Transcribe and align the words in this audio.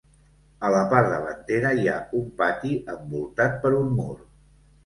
A 0.69 0.71
la 0.75 0.79
part 0.93 1.11
davantera 1.11 1.73
hi 1.81 1.85
ha 1.93 1.99
un 2.21 2.25
pati 2.41 2.75
envoltat 2.95 3.63
per 3.67 3.75
un 3.83 3.97
mur. 4.01 4.19